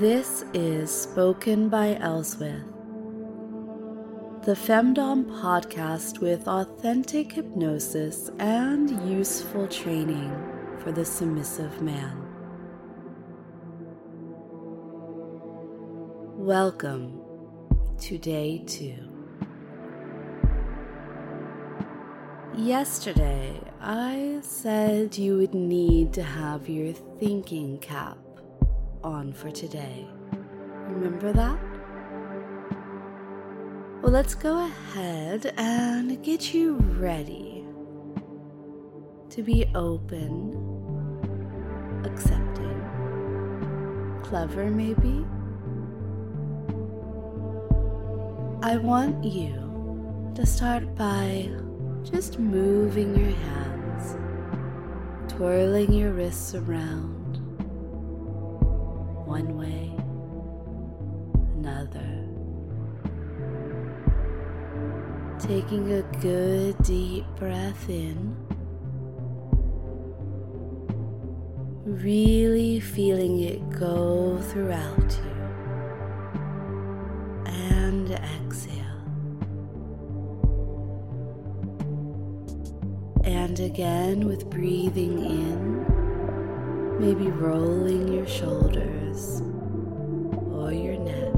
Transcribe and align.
This 0.00 0.46
is 0.54 0.90
Spoken 0.90 1.68
by 1.68 1.98
Elswith, 2.00 2.64
the 4.46 4.54
Femdom 4.54 5.26
podcast 5.42 6.20
with 6.20 6.48
authentic 6.48 7.32
hypnosis 7.32 8.30
and 8.38 8.88
useful 9.06 9.68
training 9.68 10.32
for 10.82 10.90
the 10.90 11.04
submissive 11.04 11.82
man. 11.82 12.16
Welcome 16.38 17.20
to 17.98 18.16
day 18.16 18.64
two. 18.66 18.96
Yesterday, 22.56 23.60
I 23.82 24.38
said 24.40 25.18
you 25.18 25.36
would 25.36 25.52
need 25.52 26.14
to 26.14 26.22
have 26.22 26.70
your 26.70 26.94
thinking 26.94 27.76
cap 27.80 28.16
on 29.02 29.32
for 29.32 29.50
today. 29.50 30.06
Remember 30.88 31.32
that? 31.32 31.58
Well, 34.02 34.12
let's 34.12 34.34
go 34.34 34.64
ahead 34.64 35.52
and 35.56 36.22
get 36.22 36.54
you 36.54 36.76
ready 36.98 37.66
to 39.28 39.42
be 39.42 39.66
open, 39.74 40.52
accepting, 42.04 42.80
clever, 44.22 44.70
maybe. 44.70 45.24
I 48.62 48.76
want 48.78 49.22
you 49.24 50.32
to 50.34 50.46
start 50.46 50.94
by 50.94 51.50
just 52.02 52.38
moving 52.38 53.14
your 53.14 53.36
hands, 53.36 54.16
twirling 55.32 55.92
your 55.92 56.12
wrists 56.12 56.54
around 56.54 57.19
one 59.30 59.56
way, 59.56 59.94
another. 61.54 62.26
Taking 65.38 65.92
a 65.92 66.02
good 66.20 66.76
deep 66.82 67.24
breath 67.36 67.88
in. 67.88 68.34
Really 71.84 72.80
feeling 72.80 73.38
it 73.44 73.70
go 73.70 74.38
throughout 74.50 75.16
you. 75.24 75.36
And 77.46 78.10
exhale. 78.10 79.00
And 83.22 83.60
again 83.60 84.26
with 84.26 84.50
breathing 84.50 85.24
in 85.24 85.89
maybe 87.00 87.30
rolling 87.30 88.12
your 88.12 88.26
shoulders 88.26 89.40
or 90.52 90.70
your 90.70 90.98
neck 90.98 91.32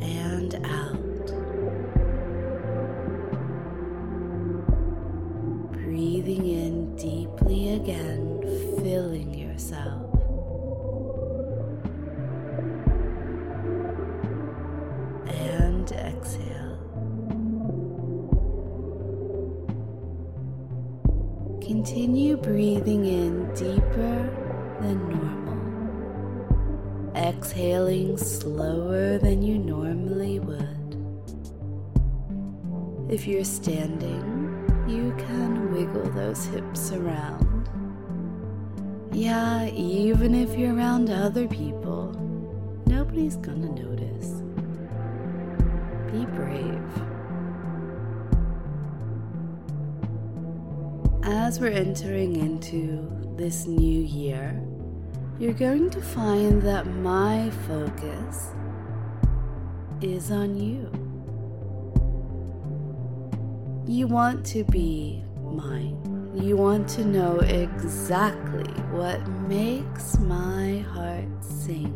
and 0.00 0.54
out. 0.64 1.26
Breathing 5.72 6.46
in 6.46 6.96
deeply 6.96 7.74
again, 7.74 8.40
filling 8.78 9.34
yourself. 9.34 10.14
And 15.28 15.92
exhale. 15.92 16.65
Continue 21.86 22.36
breathing 22.36 23.06
in 23.06 23.46
deeper 23.54 24.28
than 24.80 25.08
normal. 25.08 25.54
Exhaling 27.14 28.18
slower 28.18 29.18
than 29.18 29.40
you 29.40 29.56
normally 29.56 30.40
would. 30.40 30.96
If 33.08 33.28
you're 33.28 33.44
standing, 33.44 34.66
you 34.88 35.14
can 35.16 35.72
wiggle 35.72 36.10
those 36.10 36.46
hips 36.46 36.90
around. 36.90 37.68
Yeah, 39.12 39.66
even 39.66 40.34
if 40.34 40.58
you're 40.58 40.74
around 40.74 41.08
other 41.08 41.46
people, 41.46 42.10
nobody's 42.86 43.36
gonna 43.36 43.70
notice. 43.70 44.42
Be 46.10 46.26
brave. 46.34 47.15
As 51.28 51.58
we're 51.58 51.72
entering 51.72 52.36
into 52.36 53.10
this 53.36 53.66
new 53.66 54.00
year, 54.00 54.62
you're 55.40 55.52
going 55.52 55.90
to 55.90 56.00
find 56.00 56.62
that 56.62 56.86
my 56.86 57.50
focus 57.66 58.50
is 60.00 60.30
on 60.30 60.56
you. 60.56 60.88
You 63.92 64.06
want 64.06 64.46
to 64.46 64.62
be 64.62 65.24
mine. 65.42 66.30
You 66.32 66.56
want 66.56 66.88
to 66.90 67.04
know 67.04 67.40
exactly 67.40 68.72
what 68.92 69.26
makes 69.48 70.20
my 70.20 70.78
heart 70.92 71.44
sing, 71.44 71.90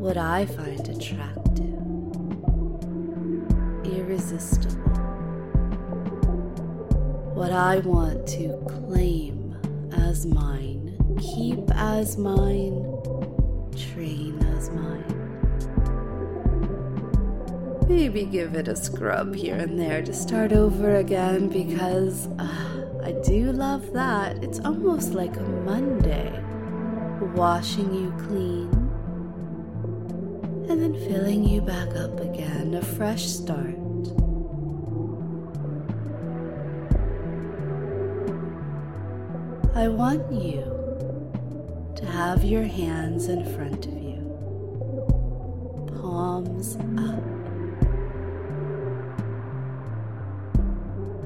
what 0.00 0.16
I 0.16 0.46
find 0.46 0.88
attractive, 0.88 1.76
irresistible 3.84 5.01
what 7.34 7.50
I 7.50 7.78
want 7.78 8.26
to 8.28 8.56
claim 8.68 9.56
as 9.92 10.26
mine, 10.26 10.96
keep 11.18 11.70
as 11.70 12.18
mine, 12.18 12.84
train 13.76 14.38
as 14.56 14.70
mine. 14.70 15.02
Maybe 17.88 18.24
give 18.24 18.54
it 18.54 18.68
a 18.68 18.76
scrub 18.76 19.34
here 19.34 19.56
and 19.56 19.78
there 19.78 20.02
to 20.02 20.12
start 20.12 20.52
over 20.52 20.96
again 20.96 21.48
because 21.48 22.28
uh, 22.38 23.00
I 23.02 23.12
do 23.24 23.50
love 23.52 23.92
that. 23.92 24.42
It's 24.44 24.60
almost 24.60 25.14
like 25.14 25.36
a 25.36 25.42
Monday, 25.42 26.38
washing 27.34 27.92
you 27.94 28.12
clean 28.26 28.68
and 30.68 30.80
then 30.80 30.94
filling 31.06 31.44
you 31.44 31.60
back 31.60 31.88
up 31.96 32.20
again, 32.20 32.74
a 32.74 32.82
fresh 32.82 33.26
start. 33.26 33.81
I 39.74 39.88
want 39.88 40.30
you 40.30 40.62
to 41.96 42.04
have 42.04 42.44
your 42.44 42.62
hands 42.62 43.28
in 43.28 43.42
front 43.54 43.86
of 43.86 43.94
you, 43.94 44.20
palms 45.98 46.76
up. 46.76 47.24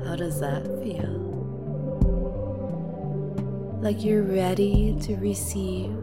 How 0.07 0.15
does 0.15 0.39
that 0.39 0.65
feel? 0.81 1.25
Like 3.81 4.05
you're 4.05 4.23
ready 4.23 4.97
to 5.01 5.17
receive, 5.17 5.97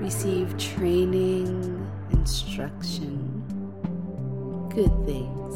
receive 0.00 0.56
training, 0.56 1.86
instruction, 2.12 3.44
good 4.70 5.04
things. 5.04 5.54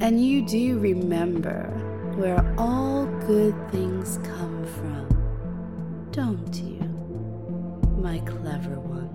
And 0.00 0.24
you 0.24 0.46
do 0.46 0.78
remember 0.78 1.85
where 2.16 2.42
all 2.56 3.04
good 3.26 3.54
things 3.70 4.18
come 4.24 4.64
from, 4.64 5.06
don't 6.12 6.56
you, 6.56 6.80
my 8.00 8.18
clever 8.20 8.80
one? 8.80 9.12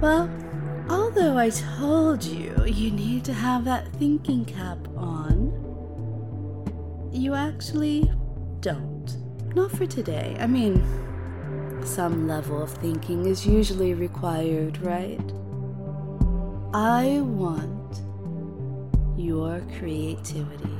Well, 0.00 0.30
although 0.88 1.36
I 1.36 1.50
told 1.50 2.24
you 2.24 2.64
you 2.64 2.90
need 2.90 3.26
to 3.26 3.34
have 3.34 3.66
that 3.66 3.92
thinking 3.96 4.46
cap 4.46 4.78
on, 4.96 5.52
you 7.12 7.34
actually 7.34 8.10
don't. 8.60 9.18
Not 9.54 9.70
for 9.70 9.84
today. 9.84 10.34
I 10.40 10.46
mean, 10.46 10.82
some 11.84 12.26
level 12.26 12.62
of 12.62 12.70
thinking 12.70 13.26
is 13.26 13.46
usually 13.46 13.92
required, 13.92 14.78
right? 14.80 15.20
I 16.72 17.20
want 17.20 17.81
your 19.22 19.62
creativity. 19.78 20.76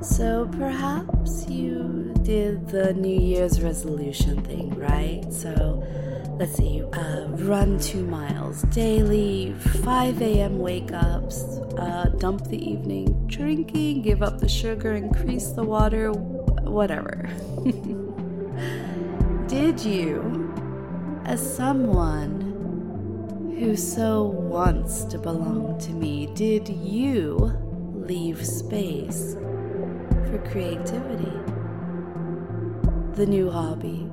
So 0.00 0.48
perhaps 0.58 1.48
you 1.48 2.14
did 2.22 2.68
the 2.68 2.94
New 2.94 3.20
Year's 3.20 3.60
resolution 3.60 4.40
thing, 4.42 4.70
right? 4.78 5.24
So 5.32 5.82
let's 6.38 6.54
see, 6.54 6.82
uh, 6.92 7.26
run 7.28 7.78
two 7.80 8.04
miles 8.04 8.62
daily, 8.62 9.54
5 9.82 10.22
a.m. 10.22 10.58
wake 10.58 10.92
ups, 10.92 11.42
uh, 11.78 12.10
dump 12.18 12.44
the 12.48 12.70
evening 12.70 13.26
drinking, 13.26 14.02
give 14.02 14.22
up 14.22 14.38
the 14.38 14.48
sugar, 14.48 14.92
increase 14.92 15.48
the 15.48 15.64
water, 15.64 16.12
whatever. 16.12 17.28
Did 19.48 19.80
you, 19.80 20.52
as 21.24 21.40
someone 21.56 22.33
who 23.58 23.76
so 23.76 24.24
wants 24.24 25.04
to 25.04 25.16
belong 25.16 25.78
to 25.78 25.92
me, 25.92 26.26
did 26.34 26.68
you 26.68 27.52
leave 27.94 28.44
space 28.44 29.34
for 29.34 30.42
creativity? 30.50 31.32
The 33.14 33.26
new 33.26 33.48
hobby. 33.48 34.10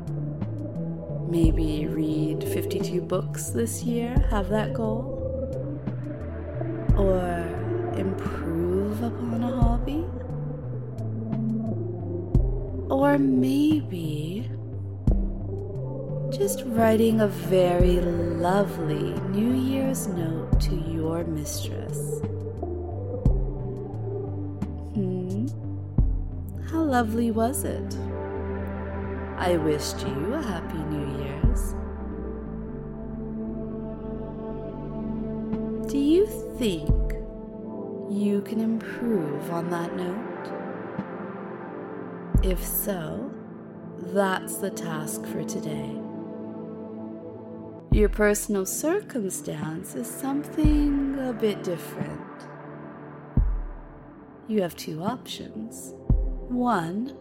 Maybe 1.28 1.88
read 1.88 2.44
52 2.44 3.02
books 3.02 3.50
this 3.50 3.84
year, 3.84 4.16
have 4.30 4.50
that 4.50 4.74
goal? 4.74 5.18
Or 6.96 7.48
improve 7.98 9.02
upon 9.02 9.44
a 9.44 9.56
hobby? 9.60 10.06
Or 12.94 13.18
maybe 13.18 14.41
just 16.42 16.64
writing 16.66 17.22
a 17.22 17.28
very 17.28 18.00
lovely 18.02 19.14
New 19.30 19.54
Year's 19.54 20.08
note 20.08 20.60
to 20.60 20.74
your 20.76 21.24
mistress. 21.24 22.20
Hmm? 24.96 25.46
How 26.72 26.82
lovely 26.82 27.30
was 27.30 27.64
it? 27.64 27.96
I 29.38 29.56
wished 29.58 30.00
you 30.00 30.34
a 30.34 30.42
happy 30.42 30.80
New 30.80 31.24
Year's. 31.24 31.76
Do 35.92 36.00
you 36.00 36.26
think 36.58 36.90
you 38.10 38.42
can 38.42 38.60
improve 38.60 39.52
on 39.52 39.70
that 39.70 39.96
note? 39.96 40.50
If 42.44 42.66
so, 42.66 43.32
that's 44.00 44.56
the 44.56 44.72
task 44.72 45.24
for 45.28 45.44
today. 45.44 45.91
Your 47.94 48.08
personal 48.08 48.66
circumstance 48.66 49.96
is 49.96 50.08
something 50.10 51.20
a 51.20 51.34
bit 51.34 51.62
different. 51.62 52.22
You 54.48 54.62
have 54.62 54.78
two 54.78 55.04
options. 55.04 55.94
One, 56.48 57.14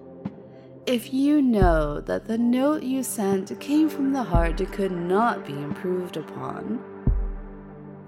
if 0.87 1.13
you 1.13 1.43
know 1.43 2.01
that 2.03 2.29
the 2.29 2.39
note 2.39 2.85
you 2.85 3.03
sent 3.03 3.59
came 3.59 3.89
from 3.89 4.13
the 4.13 4.23
heart 4.23 4.61
and 4.61 4.73
could 4.73 4.93
not 4.93 5.45
be 5.45 5.55
improved 5.55 6.17
upon, 6.17 6.81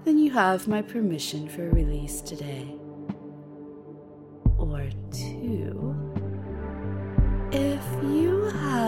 then 0.05 0.17
you 0.17 0.31
have 0.31 0.65
my 0.65 0.81
permission 0.81 1.49
for 1.49 1.69
release 1.69 2.21
today. 2.21 2.77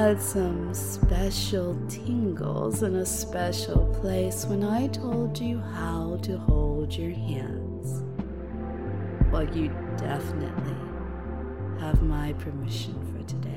Had 0.05 0.21
some 0.21 0.71
special 0.71 1.75
tingles 1.89 2.83
in 2.83 2.97
a 2.97 3.05
special 3.05 3.87
place 3.99 4.45
when 4.45 4.63
I 4.63 4.85
told 4.85 5.39
you 5.39 5.57
how 5.57 6.19
to 6.21 6.37
hold 6.37 6.95
your 6.95 7.09
hands, 7.09 8.03
well, 9.31 9.49
you 9.57 9.69
definitely 9.97 10.77
have 11.79 12.03
my 12.03 12.33
permission 12.33 12.93
for 13.11 13.23
today. 13.27 13.49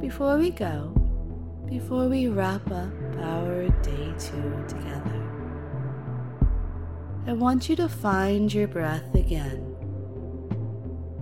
Before 0.00 0.36
we 0.38 0.50
go, 0.50 0.88
before 1.66 2.08
we 2.08 2.26
wrap 2.26 2.68
up 2.72 2.92
our 3.20 3.68
day 3.82 4.12
two 4.18 4.64
together, 4.66 5.22
I 7.28 7.32
want 7.34 7.68
you 7.68 7.76
to 7.76 7.88
find 7.88 8.52
your 8.52 8.66
breath 8.66 9.14
again 9.14 9.68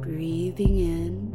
breathing 0.01 0.79
in, 0.79 1.30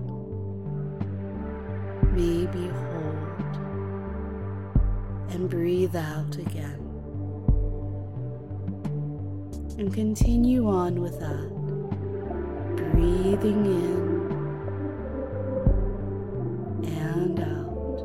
breathe 5.45 5.95
out 5.95 6.37
again. 6.37 6.79
And 9.77 9.93
continue 9.93 10.69
on 10.69 11.01
with 11.01 11.19
that, 11.19 11.49
breathing 12.75 13.65
in 13.65 14.15
and 16.85 17.39
out. 17.39 17.99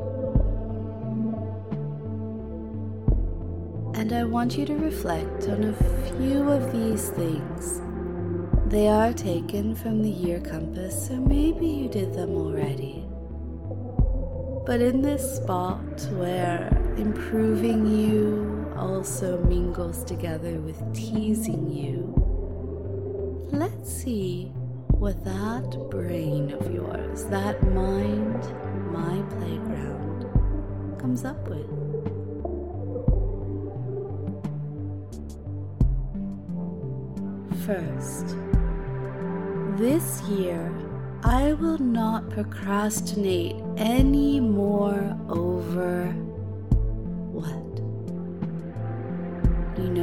And 3.95 4.13
I 4.13 4.23
want 4.23 4.57
you 4.57 4.65
to 4.65 4.75
reflect 4.75 5.47
on 5.47 5.63
a 5.63 5.73
few 6.17 6.49
of 6.49 6.71
these 6.71 7.09
things 7.09 7.81
they 8.71 8.87
are 8.87 9.11
taken 9.11 9.75
from 9.75 10.01
the 10.01 10.09
year 10.09 10.39
compass, 10.39 11.07
so 11.07 11.15
maybe 11.15 11.67
you 11.67 11.89
did 11.89 12.13
them 12.13 12.29
already. 12.29 13.05
But 14.65 14.81
in 14.81 15.01
this 15.01 15.35
spot 15.35 15.81
where 16.13 16.69
improving 16.97 17.85
you 17.85 18.71
also 18.77 19.37
mingles 19.43 20.03
together 20.03 20.59
with 20.59 20.81
teasing 20.93 21.69
you, 21.69 22.13
let's 23.51 23.91
see 23.91 24.51
what 24.89 25.23
that 25.23 25.89
brain 25.89 26.51
of 26.51 26.73
yours, 26.73 27.25
that 27.25 27.61
mind, 27.71 28.43
my 28.91 29.21
playground, 29.35 30.27
comes 30.99 31.25
up 31.25 31.47
with. 31.47 31.67
First, 37.65 38.35
this 39.77 40.21
year, 40.23 40.71
I 41.23 41.53
will 41.53 41.77
not 41.77 42.29
procrastinate 42.29 43.55
any 43.77 44.39
more 44.39 45.17
over 45.29 46.15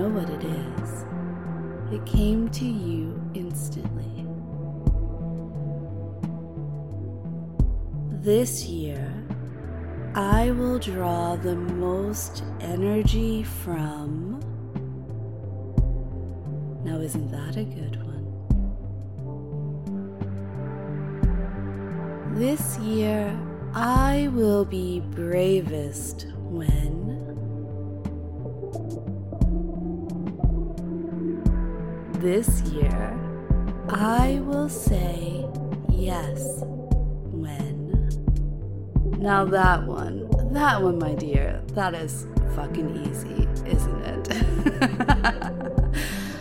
know 0.08 0.20
what 0.20 0.30
it 0.30 0.44
is. 0.44 1.04
It 1.92 2.04
came 2.06 2.48
to 2.50 2.64
you 2.64 3.20
instantly. 3.34 4.04
This 8.22 8.64
year, 8.66 9.12
I 10.14 10.50
will 10.52 10.78
draw 10.78 11.36
the 11.36 11.56
most 11.56 12.42
energy 12.60 13.42
from. 13.42 14.40
Now, 16.84 17.00
isn't 17.00 17.30
that 17.30 17.56
a 17.56 17.64
good 17.64 17.96
one? 18.02 18.24
This 22.34 22.78
year, 22.78 23.38
I 23.74 24.28
will 24.32 24.64
be 24.64 25.00
bravest 25.00 26.26
when 26.38 27.17
this 32.20 32.62
year, 32.62 33.16
I 33.88 34.40
will 34.44 34.68
say 34.68 35.46
yes 35.88 36.62
when. 37.30 38.08
Now, 39.18 39.44
that 39.44 39.84
one, 39.84 40.28
that 40.52 40.82
one, 40.82 40.98
my 40.98 41.14
dear, 41.14 41.62
that 41.74 41.94
is 41.94 42.26
fucking 42.56 43.06
easy, 43.06 43.48
isn't 43.66 44.02
it? 44.04 44.28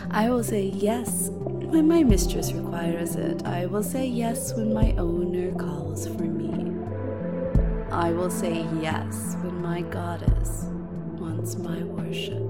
I 0.12 0.29
will 0.29 0.43
say 0.43 0.63
yes 0.65 1.29
when 1.67 1.88
my 1.88 2.01
mistress 2.01 2.53
requires 2.53 3.15
it, 3.15 3.46
I 3.46 3.65
will 3.65 3.84
say 3.84 4.07
yes 4.07 4.53
when 4.53 4.74
my 4.74 4.93
owner 4.98 5.51
calls 5.55 6.07
for 6.07 6.24
me. 6.24 6.74
I 7.91 8.12
will 8.13 8.29
say 8.29 8.65
yes 8.81 9.36
when 9.41 9.62
my 9.62 9.81
goddess 9.81 10.63
wants 11.19 11.57
my 11.57 11.84
worship. 11.84 12.46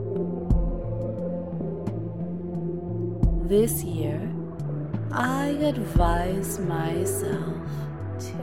This 3.48 3.82
year, 3.82 4.20
I 5.10 5.48
advise 5.64 6.60
myself 6.60 7.56
to. 8.20 8.36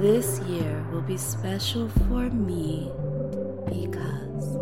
This 0.00 0.40
year 0.48 0.86
will 0.90 1.02
be 1.02 1.18
special 1.18 1.90
for 2.08 2.30
me 2.30 2.90
because. 3.66 4.56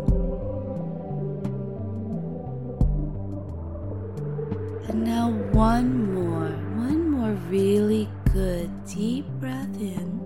And 4.89 5.05
now, 5.05 5.31
one 5.53 6.13
more, 6.13 6.51
one 6.75 7.09
more 7.09 7.31
really 7.49 8.09
good 8.33 8.69
deep 8.83 9.25
breath 9.39 9.79
in. 9.79 10.22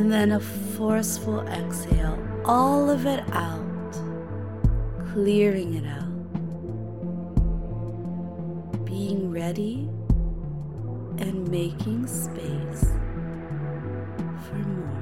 And 0.00 0.10
then 0.10 0.32
a 0.32 0.40
forceful 0.40 1.40
exhale, 1.48 2.18
all 2.46 2.88
of 2.88 3.04
it 3.04 3.22
out, 3.32 3.92
clearing 5.12 5.74
it 5.74 5.84
out. 5.86 6.06
Being 8.86 9.30
ready 9.30 9.90
and 11.18 11.46
making 11.50 12.06
space 12.06 12.86
for 14.48 14.56
more. 14.56 14.99